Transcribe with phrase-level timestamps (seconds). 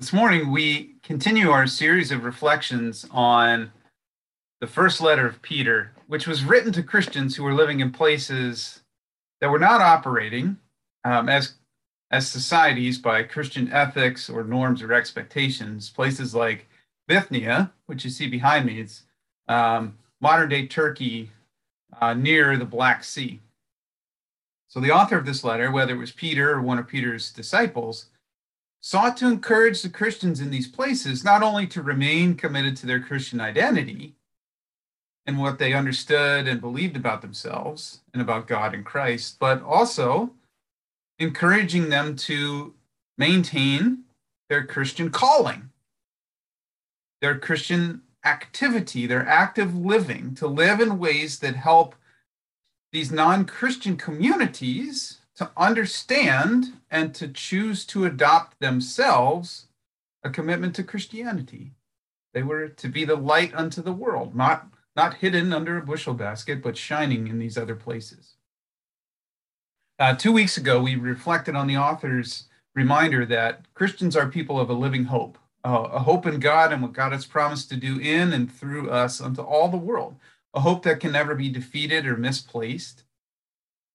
[0.00, 3.70] This morning, we continue our series of reflections on
[4.62, 8.80] the first letter of Peter, which was written to Christians who were living in places
[9.42, 10.56] that were not operating
[11.04, 11.52] um, as,
[12.10, 15.90] as societies by Christian ethics or norms or expectations.
[15.90, 16.66] Places like
[17.06, 19.02] Bithynia, which you see behind me, it's
[19.48, 21.28] um, modern day Turkey
[22.00, 23.38] uh, near the Black Sea.
[24.66, 28.06] So, the author of this letter, whether it was Peter or one of Peter's disciples,
[28.80, 33.00] sought to encourage the Christians in these places not only to remain committed to their
[33.00, 34.14] Christian identity
[35.26, 40.30] and what they understood and believed about themselves and about God and Christ, but also
[41.18, 42.74] encouraging them to
[43.18, 44.04] maintain
[44.48, 45.70] their Christian calling,
[47.20, 51.94] their Christian activity, their active living, to live in ways that help
[52.92, 59.68] these non Christian communities to understand and to choose to adopt themselves
[60.22, 61.72] a commitment to Christianity.
[62.34, 66.12] They were to be the light unto the world, not, not hidden under a bushel
[66.12, 68.34] basket, but shining in these other places.
[69.98, 74.68] Uh, two weeks ago, we reflected on the author's reminder that Christians are people of
[74.68, 77.98] a living hope, uh, a hope in God and what God has promised to do
[77.98, 80.16] in and through us unto all the world,
[80.52, 83.04] a hope that can never be defeated or misplaced,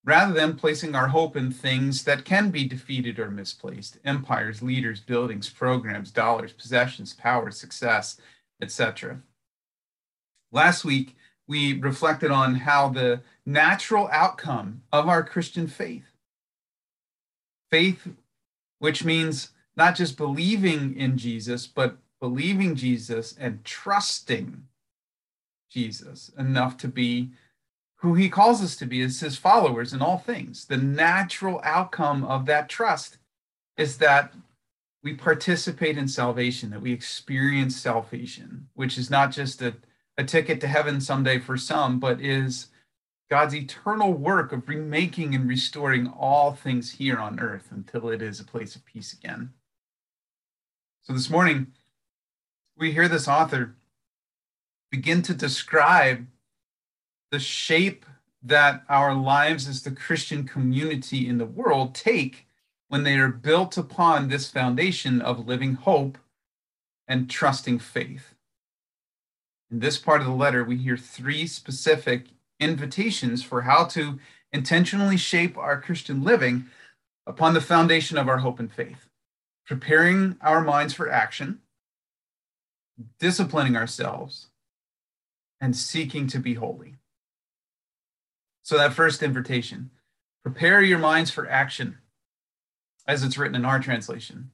[0.06, 5.00] rather than placing our hope in things that can be defeated or misplaced empires, leaders,
[5.00, 8.18] buildings, programs, dollars, possessions, power, success,
[8.62, 9.20] etc.
[10.52, 11.16] Last week,
[11.48, 16.06] we reflected on how the natural outcome of our Christian faith,
[17.70, 18.08] faith,
[18.80, 24.68] which means not just believing in Jesus, but believing Jesus and trusting
[25.70, 27.32] Jesus enough to be
[27.98, 30.66] who he calls us to be as his followers in all things.
[30.66, 33.18] The natural outcome of that trust
[33.78, 34.34] is that
[35.04, 39.76] we participate in salvation, that we experience salvation, which is not just a,
[40.18, 42.68] a ticket to heaven someday for some, but is
[43.30, 48.40] God's eternal work of remaking and restoring all things here on earth until it is
[48.40, 49.52] a place of peace again.
[51.04, 51.68] So this morning,
[52.78, 53.76] we hear this author
[54.92, 56.26] begin to describe
[57.36, 58.06] the shape
[58.42, 62.48] that our lives as the Christian community in the world take
[62.88, 66.18] when they are built upon this foundation of living hope
[67.10, 68.36] and trusting faith.
[69.70, 72.28] In this part of the letter, we hear three specific
[72.62, 74.18] invitations for how to
[74.54, 76.68] intentionally shape our Christian living
[77.28, 79.10] upon the foundation of our hope and faith,
[79.66, 81.60] preparing our minds for action,
[83.20, 84.48] disciplining ourselves,
[85.60, 86.95] and seeking to be holy.
[88.66, 89.92] So, that first invitation
[90.44, 92.00] prepare your minds for action,
[93.08, 94.50] as it's written in our translation.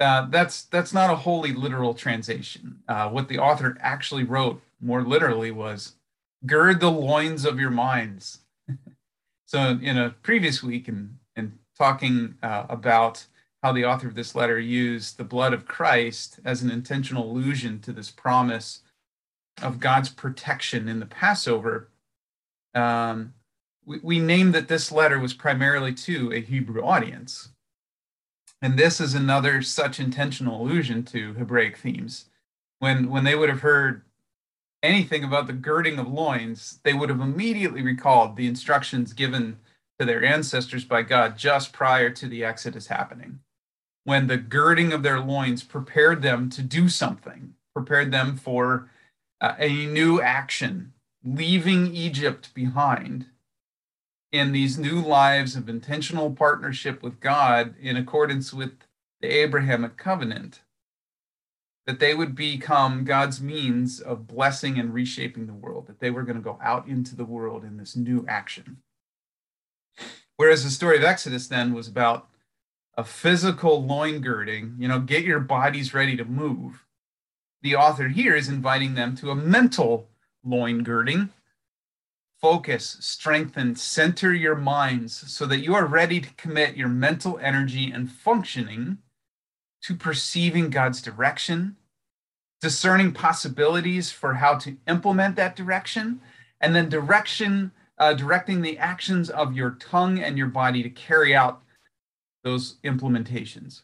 [0.00, 2.80] Uh, that's that's not a wholly literal translation.
[2.88, 5.94] Uh, what the author actually wrote more literally was
[6.46, 8.40] gird the loins of your minds.
[9.46, 13.24] so in a previous week and and talking uh, about
[13.62, 17.78] how the author of this letter used the blood of Christ as an intentional allusion
[17.82, 18.80] to this promise
[19.62, 21.88] of God's protection in the Passover,
[22.74, 23.34] um,
[23.84, 27.50] we, we named that this letter was primarily to a Hebrew audience.
[28.60, 32.26] And this is another such intentional allusion to Hebraic themes.
[32.78, 34.02] When, when they would have heard
[34.82, 39.58] anything about the girding of loins, they would have immediately recalled the instructions given
[39.98, 43.40] to their ancestors by God just prior to the Exodus happening.
[44.04, 48.90] When the girding of their loins prepared them to do something, prepared them for
[49.40, 50.91] uh, a new action
[51.24, 53.26] leaving Egypt behind
[54.32, 58.72] in these new lives of intentional partnership with God in accordance with
[59.20, 60.62] the Abrahamic covenant,
[61.86, 66.22] that they would become God's means of blessing and reshaping the world, that they were
[66.22, 68.78] going to go out into the world in this new action.
[70.36, 72.28] Whereas the story of Exodus then was about
[72.96, 76.84] a physical loin girding, you know, get your bodies ready to move.
[77.62, 80.08] The author here is inviting them to a mental
[80.44, 81.30] loin girding.
[82.40, 87.90] Focus, strengthen, center your minds so that you are ready to commit your mental energy
[87.90, 88.98] and functioning
[89.82, 91.76] to perceiving God's direction,
[92.60, 96.20] discerning possibilities for how to implement that direction,
[96.60, 101.34] and then direction, uh, directing the actions of your tongue and your body to carry
[101.34, 101.62] out
[102.42, 103.82] those implementations.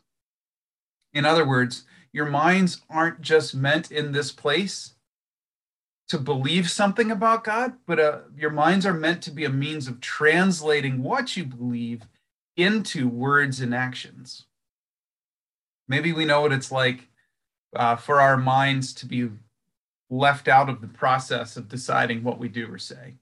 [1.12, 4.94] In other words, your minds aren't just meant in this place
[6.08, 9.86] to believe something about God, but uh, your minds are meant to be a means
[9.88, 12.02] of translating what you believe
[12.56, 14.46] into words and actions.
[15.86, 17.08] Maybe we know what it's like
[17.76, 19.28] uh, for our minds to be
[20.10, 23.14] left out of the process of deciding what we do or say.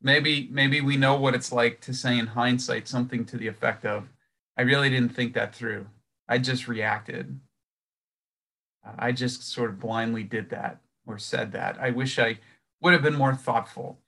[0.00, 3.84] Maybe, maybe we know what it's like to say in hindsight something to the effect
[3.84, 4.08] of,
[4.56, 5.86] I really didn't think that through.
[6.28, 7.40] I just reacted.
[8.98, 11.78] I just sort of blindly did that or said that.
[11.80, 12.38] I wish I
[12.80, 13.98] would have been more thoughtful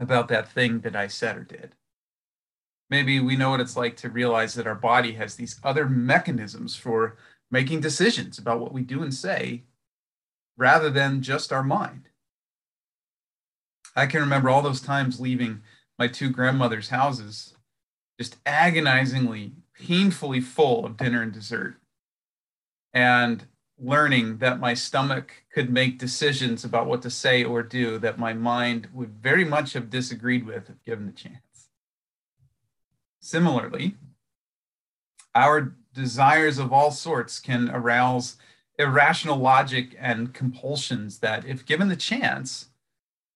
[0.00, 1.74] about that thing that I said or did.
[2.90, 6.76] Maybe we know what it's like to realize that our body has these other mechanisms
[6.76, 7.16] for
[7.50, 9.62] making decisions about what we do and say
[10.56, 12.08] rather than just our mind.
[13.94, 15.62] I can remember all those times leaving
[15.98, 17.54] my two grandmothers' houses,
[18.18, 21.76] just agonizingly, painfully full of dinner and dessert.
[22.92, 23.46] And
[23.82, 28.32] learning that my stomach could make decisions about what to say or do that my
[28.32, 31.68] mind would very much have disagreed with if given the chance.
[33.20, 33.96] Similarly,
[35.34, 38.36] our desires of all sorts can arouse
[38.78, 42.68] irrational logic and compulsions that, if given the chance,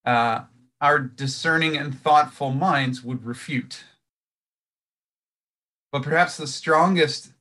[0.04, 0.42] uh,
[0.80, 3.84] our discerning and thoughtful minds would refute.
[5.92, 7.32] But perhaps the strongest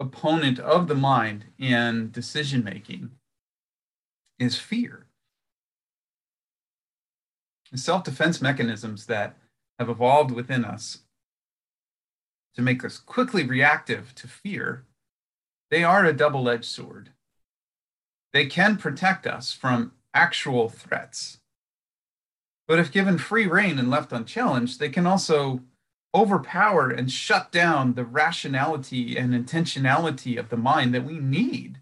[0.00, 3.10] opponent of the mind in decision making
[4.38, 5.06] is fear.
[7.70, 9.36] The self defense mechanisms that
[9.78, 10.98] have evolved within us
[12.54, 14.84] to make us quickly reactive to fear,
[15.70, 17.10] they are a double edged sword.
[18.32, 21.38] They can protect us from actual threats.
[22.66, 25.60] But if given free rein and left unchallenged, they can also
[26.14, 31.80] overpower and shut down the rationality and intentionality of the mind that we need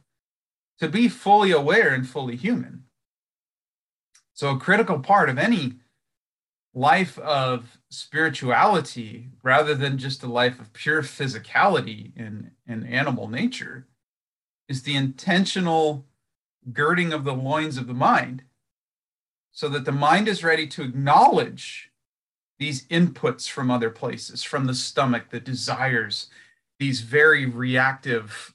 [0.78, 2.84] to be fully aware and fully human.
[4.32, 5.74] So, a critical part of any
[6.74, 13.86] life of spirituality, rather than just a life of pure physicality in, in animal nature,
[14.68, 16.06] is the intentional
[16.72, 18.44] girding of the loins of the mind
[19.52, 21.91] so that the mind is ready to acknowledge
[22.62, 26.28] these inputs from other places, from the stomach, the desires,
[26.78, 28.54] these very reactive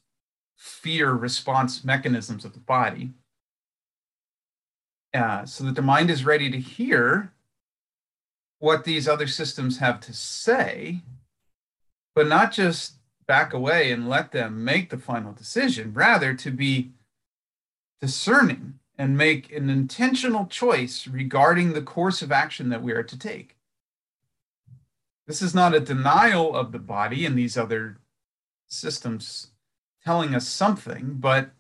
[0.56, 3.10] fear response mechanisms of the body,
[5.14, 7.34] uh, so that the mind is ready to hear
[8.60, 11.02] what these other systems have to say,
[12.16, 12.94] but not just
[13.28, 16.92] back away and let them make the final decision, rather, to be
[18.00, 23.20] discerning and make an intentional choice regarding the course of action that we are to
[23.20, 23.57] take.
[25.28, 27.98] This is not a denial of the body and these other
[28.68, 29.52] systems
[30.04, 31.52] telling us something, but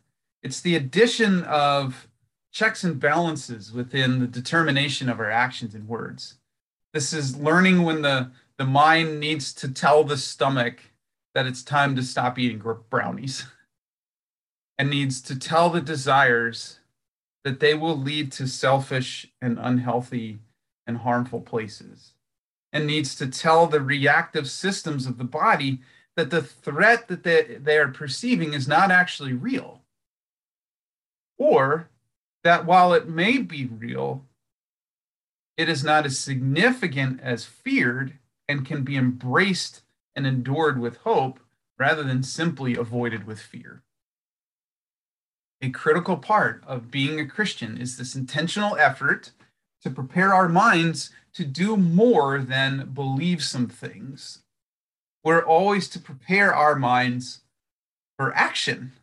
[0.41, 2.07] it's the addition of
[2.53, 6.35] checks and balances within the determination of our actions and words.
[6.93, 10.79] This is learning when the, the mind needs to tell the stomach
[11.35, 13.45] that it's time to stop eating brownies
[14.77, 16.79] and needs to tell the desires
[17.43, 20.39] that they will lead to selfish and unhealthy
[20.87, 22.13] and harmful places
[22.73, 25.79] and needs to tell the reactive systems of the body
[26.15, 29.81] that the threat that they, they are perceiving is not actually real.
[31.37, 31.89] Or
[32.43, 34.25] that while it may be real,
[35.57, 38.17] it is not as significant as feared
[38.47, 39.81] and can be embraced
[40.15, 41.39] and endured with hope
[41.77, 43.83] rather than simply avoided with fear.
[45.61, 49.31] A critical part of being a Christian is this intentional effort
[49.81, 54.39] to prepare our minds to do more than believe some things.
[55.23, 57.41] We're always to prepare our minds
[58.17, 58.93] for action.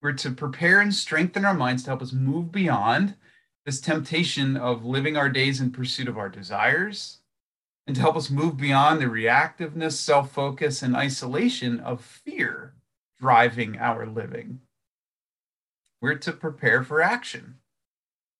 [0.00, 3.16] We're to prepare and strengthen our minds to help us move beyond
[3.66, 7.18] this temptation of living our days in pursuit of our desires
[7.86, 12.72] and to help us move beyond the reactiveness, self focus, and isolation of fear
[13.20, 14.60] driving our living.
[16.00, 17.56] We're to prepare for action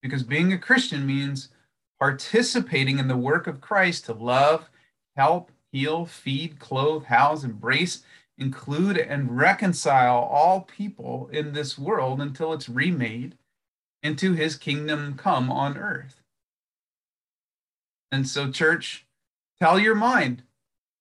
[0.00, 1.50] because being a Christian means
[1.98, 4.68] participating in the work of Christ to love,
[5.16, 8.02] help, heal, feed, clothe, house, embrace,
[8.38, 13.36] include, and reconcile all people in this world until it's remade
[14.02, 16.22] into his kingdom come on earth.
[18.12, 19.06] And so, church,
[19.58, 20.42] tell your mind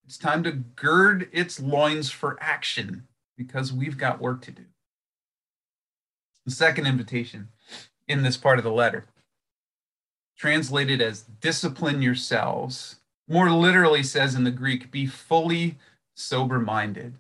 [0.06, 4.66] it's time to gird its loins for action because we've got work to do.
[6.46, 7.50] The second invitation
[8.08, 9.06] in this part of the letter
[10.38, 15.78] translated as discipline yourselves, more literally says in the Greek, be fully
[16.16, 17.16] sober minded.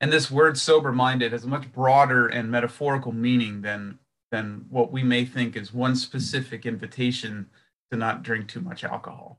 [0.00, 3.98] And this word sober minded has a much broader and metaphorical meaning than,
[4.30, 7.48] than what we may think is one specific invitation
[7.90, 9.38] to not drink too much alcohol.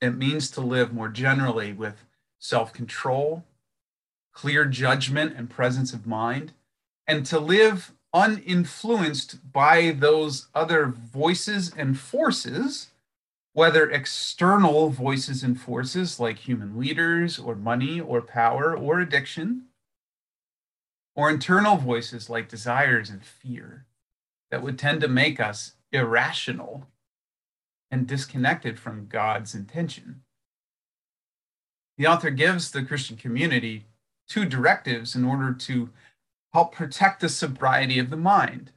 [0.00, 2.04] It means to live more generally with
[2.38, 3.44] self control,
[4.32, 6.52] clear judgment and presence of mind,
[7.06, 12.90] and to live uninfluenced by those other voices and forces,
[13.52, 19.64] whether external voices and forces like human leaders or money or power or addiction,
[21.16, 23.86] or internal voices like desires and fear
[24.50, 26.86] that would tend to make us irrational
[27.90, 30.22] and disconnected from God's intention.
[31.96, 33.86] The author gives the Christian community
[34.28, 35.90] two directives in order to
[36.54, 38.70] help protect the sobriety of the mind.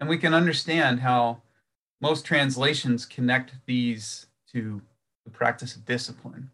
[0.00, 1.42] And we can understand how
[2.00, 4.80] most translations connect these to
[5.24, 6.50] the practice of discipline.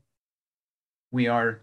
[1.13, 1.61] We are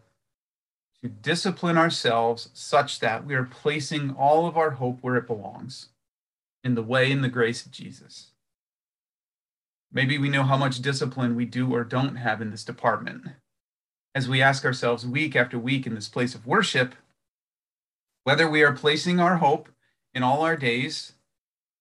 [1.04, 5.90] to discipline ourselves such that we are placing all of our hope where it belongs
[6.64, 8.32] in the way and the grace of Jesus.
[9.92, 13.28] Maybe we know how much discipline we do or don't have in this department.
[14.14, 16.96] As we ask ourselves week after week in this place of worship,
[18.24, 19.70] whether we are placing our hope
[20.14, 21.14] in all our days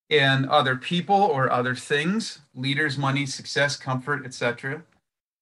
[0.09, 4.83] in other people or other things, leaders, money, success, comfort, etc.,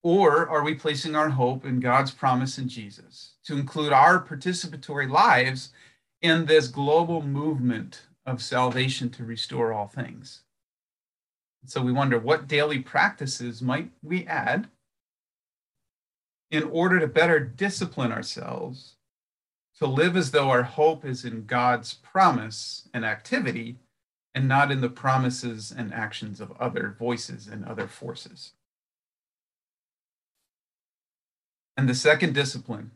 [0.02, 5.10] or are we placing our hope in God's promise in Jesus to include our participatory
[5.10, 5.70] lives
[6.22, 10.42] in this global movement of salvation to restore all things?
[11.66, 14.68] So we wonder what daily practices might we add
[16.52, 18.95] in order to better discipline ourselves
[19.78, 23.76] to live as though our hope is in God's promise and activity
[24.34, 28.52] and not in the promises and actions of other voices and other forces.
[31.76, 32.92] And the second discipline,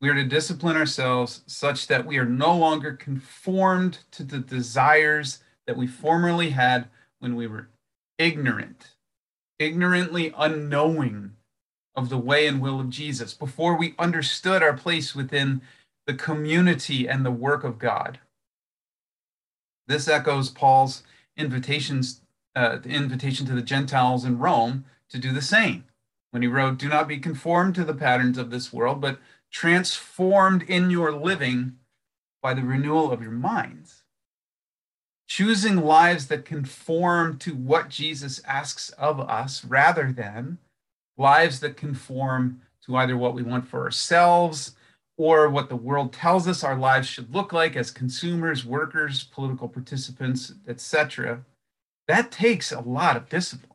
[0.00, 5.40] we are to discipline ourselves such that we are no longer conformed to the desires
[5.66, 7.68] that we formerly had when we were
[8.18, 8.94] ignorant,
[9.58, 11.32] ignorantly unknowing
[11.94, 15.62] of the way and will of Jesus, before we understood our place within
[16.06, 18.18] the community and the work of God.
[19.86, 21.02] This echoes Paul's
[21.36, 22.20] invitations,
[22.56, 25.84] uh, invitation to the Gentiles in Rome to do the same
[26.30, 29.18] when he wrote, Do not be conformed to the patterns of this world, but
[29.50, 31.76] transformed in your living
[32.40, 34.02] by the renewal of your minds.
[35.28, 40.58] Choosing lives that conform to what Jesus asks of us rather than
[41.22, 44.74] lives that conform to either what we want for ourselves
[45.16, 49.68] or what the world tells us our lives should look like as consumers, workers, political
[49.68, 51.44] participants, etc.
[52.08, 53.68] That takes a lot of discipline.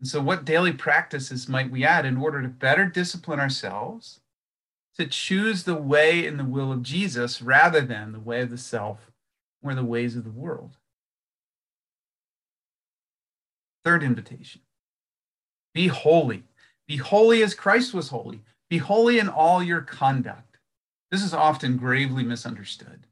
[0.00, 4.20] And so, what daily practices might we add in order to better discipline ourselves
[4.98, 8.58] to choose the way in the will of Jesus rather than the way of the
[8.58, 9.12] self
[9.62, 10.78] or the ways of the world?
[13.84, 14.62] Third invitation
[15.74, 16.44] be holy.
[16.86, 18.40] Be holy as Christ was holy.
[18.68, 20.58] Be holy in all your conduct.
[21.10, 23.06] This is often gravely misunderstood.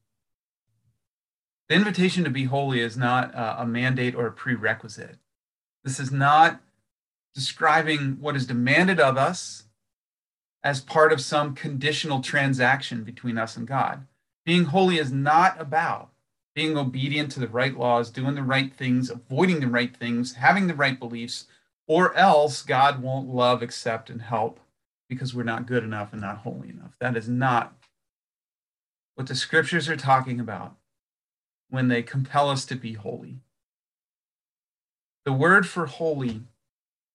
[1.68, 5.16] The invitation to be holy is not a mandate or a prerequisite.
[5.84, 6.60] This is not
[7.34, 9.64] describing what is demanded of us
[10.64, 14.06] as part of some conditional transaction between us and God.
[14.44, 16.10] Being holy is not about
[16.54, 20.66] being obedient to the right laws, doing the right things, avoiding the right things, having
[20.66, 21.46] the right beliefs,
[21.88, 24.61] or else God won't love, accept, and help
[25.09, 26.92] because we're not good enough and not holy enough.
[27.00, 27.73] That is not
[29.14, 30.76] what the scriptures are talking about
[31.71, 33.38] when they compel us to be holy.
[35.25, 36.42] The word for holy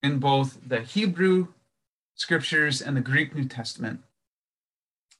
[0.02, 1.48] in both the Hebrew
[2.14, 4.00] scriptures and the Greek New Testament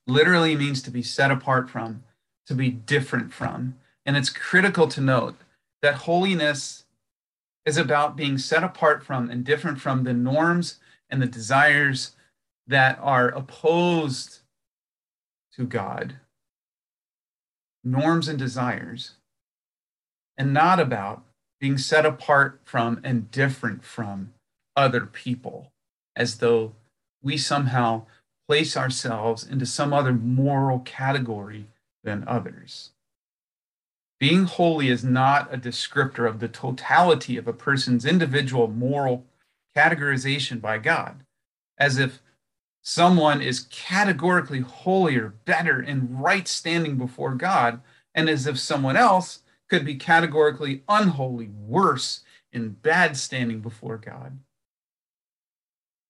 [0.06, 2.02] literally means to be set apart from,
[2.46, 3.76] to be different from.
[4.04, 5.37] And it's critical to note
[5.80, 6.83] that holiness
[7.66, 10.78] is about being set apart from and different from the norms
[11.09, 12.12] and the desires
[12.66, 14.40] that are opposed
[15.54, 16.16] to God,
[17.83, 19.12] norms and desires,
[20.37, 21.23] and not about
[21.61, 24.33] being set apart from and different from
[24.76, 25.71] other people,
[26.16, 26.73] as though
[27.23, 28.04] we somehow
[28.49, 31.66] place ourselves into some other moral category
[32.02, 32.90] than others.
[34.21, 39.26] Being holy is not a descriptor of the totality of a person's individual moral
[39.76, 41.25] categorization by God,
[41.78, 42.23] as if
[42.83, 47.80] someone is categorically holier, better, in right standing before God,
[48.14, 52.21] and as if someone else could be categorically unholy, worse,
[52.52, 54.38] in bad standing before God.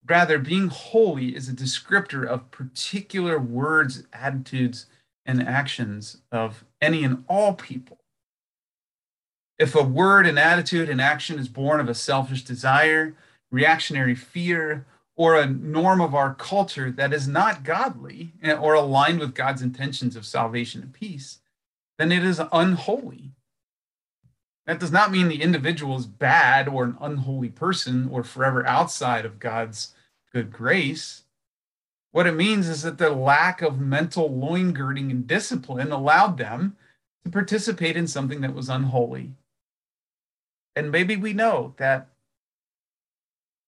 [0.07, 4.87] Rather, being holy is a descriptor of particular words, attitudes,
[5.26, 7.99] and actions of any and all people.
[9.59, 13.14] If a word, an attitude, an action is born of a selfish desire,
[13.50, 19.21] reactionary fear, or a norm of our culture that is not godly eh, or aligned
[19.21, 21.38] with God's intentions of salvation and peace,
[21.99, 23.31] then it is unholy.
[24.66, 29.25] That does not mean the individual is bad or an unholy person or forever outside
[29.25, 29.95] of God's
[30.33, 31.23] good grace.
[32.14, 36.76] What it means is that the lack of mental loin girding and discipline allowed them
[37.25, 39.33] to participate in something that was unholy.
[40.76, 42.06] And maybe we know that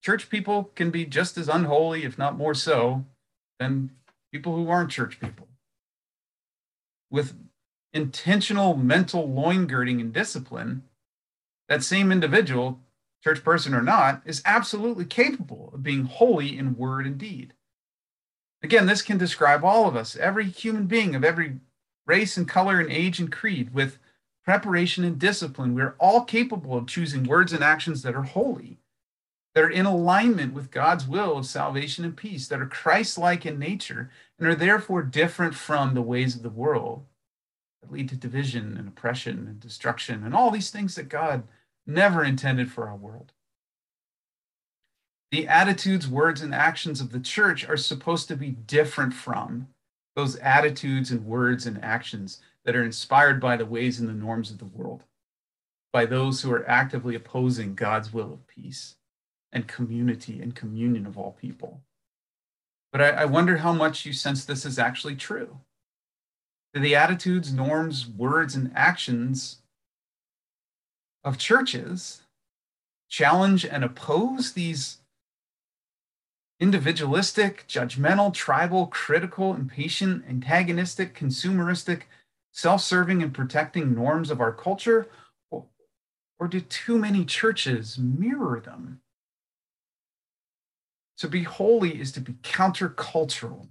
[0.01, 3.05] church people can be just as unholy, if not more so,
[3.59, 3.91] than
[4.31, 5.49] people who aren't church people.
[7.11, 7.35] With
[7.93, 10.85] intentional mental loin girding and discipline,
[11.69, 12.79] that same individual,
[13.25, 17.53] church person or not, is absolutely capable of being holy in word and deed.
[18.63, 21.61] Again, this can describe all of us, every human being of every
[22.07, 23.99] race and color and age and creed, with
[24.45, 25.75] preparation and discipline.
[25.75, 28.79] We're all capable of choosing words and actions that are holy
[29.57, 33.47] that are in alignment with God's will of salvation and peace, that are Christ like
[33.47, 37.07] in nature, and are therefore different from the ways of the world
[37.81, 41.45] that lead to division and oppression and destruction and all these things that God
[41.87, 43.33] never intended for our world.
[45.37, 49.69] The attitudes, words, and actions of the church are supposed to be different from
[50.15, 54.51] those attitudes and words and actions that are inspired by the ways and the norms
[54.51, 55.03] of the world,
[55.93, 58.97] by those who are actively opposing God's will of peace
[59.53, 61.83] and community and communion of all people.
[62.91, 65.59] But I, I wonder how much you sense this is actually true.
[66.73, 69.59] Do the attitudes, norms, words, and actions
[71.23, 72.23] of churches
[73.11, 74.97] challenge and oppose these
[76.59, 82.03] individualistic, judgmental, tribal, critical, impatient, antagonistic, consumeristic,
[82.53, 85.09] self serving, and protecting norms of our culture?
[86.39, 89.01] Or do too many churches mirror them?
[91.19, 93.69] To be holy is to be countercultural.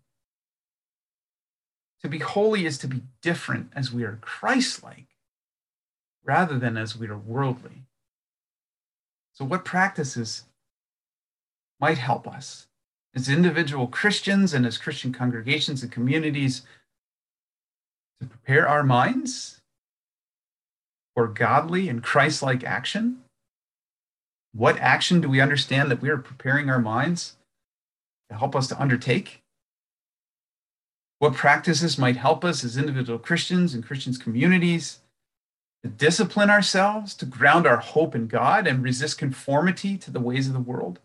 [2.02, 5.06] To be holy is to be different as we are Christ like
[6.24, 7.84] rather than as we are worldly.
[9.34, 10.44] So, what practices
[11.80, 12.68] might help us
[13.16, 16.64] as individual Christians and as Christian congregations and communities
[18.20, 19.62] to prepare our minds
[21.16, 23.22] for godly and Christ like action?
[24.54, 27.38] What action do we understand that we are preparing our minds
[28.30, 29.42] to help us to undertake?
[31.20, 35.00] What practices might help us as individual Christians and Christians communities
[35.84, 40.48] to discipline ourselves, to ground our hope in God and resist conformity to the ways
[40.48, 41.00] of the world?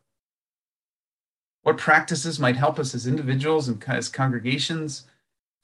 [1.63, 5.05] What practices might help us as individuals and as congregations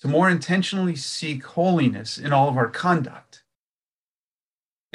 [0.00, 3.42] to more intentionally seek holiness in all of our conduct?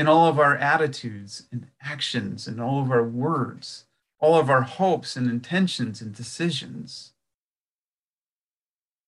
[0.01, 3.85] in all of our attitudes and actions and all of our words,
[4.19, 7.13] all of our hopes and intentions and decisions.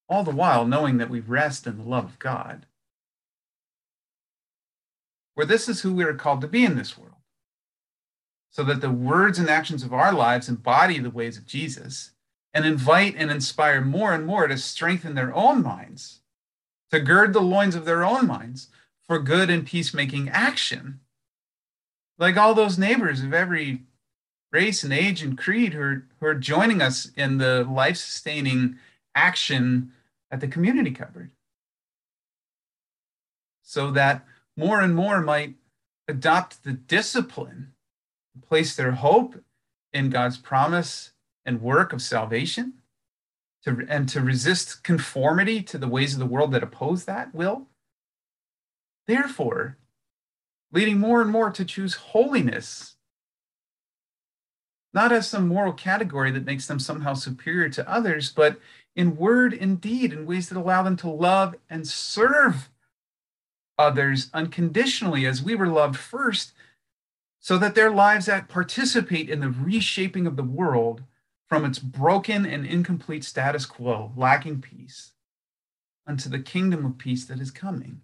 [0.07, 2.67] All the while knowing that we rest in the love of God.
[5.33, 7.22] For this is who we are called to be in this world,
[8.53, 12.11] so that the words and actions of our lives embody the ways of Jesus
[12.53, 16.19] and invite and inspire more and more to strengthen their own minds,
[16.91, 18.67] to gird the loins of their own minds
[19.07, 20.99] for good and peacemaking action.
[22.19, 23.81] Like all those neighbors of every
[24.51, 28.77] race and age and creed who are, who are joining us in the life sustaining
[29.15, 29.91] action
[30.29, 31.31] at the community cupboard.
[33.63, 34.23] So that
[34.55, 35.55] more and more might
[36.07, 37.72] adopt the discipline,
[38.41, 39.35] place their hope
[39.91, 41.11] in God's promise
[41.45, 42.73] and work of salvation,
[43.63, 47.67] to, and to resist conformity to the ways of the world that oppose that will.
[49.07, 49.77] Therefore,
[50.71, 52.95] leading more and more to choose holiness,
[54.93, 58.59] not as some moral category that makes them somehow superior to others, but
[58.95, 62.69] in word and deed in ways that allow them to love and serve
[63.77, 66.53] others unconditionally as we were loved first,
[67.43, 71.03] so that their lives that participate in the reshaping of the world
[71.49, 75.11] from its broken and incomplete status quo, lacking peace,
[76.07, 77.99] unto the kingdom of peace that is coming.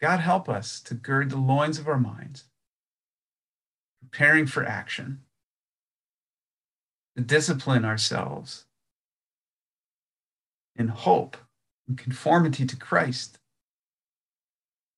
[0.00, 2.42] God, help us to gird the loins of our minds,
[4.00, 5.20] preparing for action,
[7.16, 8.64] to discipline ourselves
[10.74, 11.36] in hope
[11.86, 13.38] and conformity to Christ,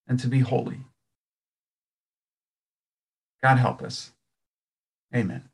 [0.09, 0.86] and to be holy.
[3.43, 4.13] God, help us.
[5.15, 5.45] Amen.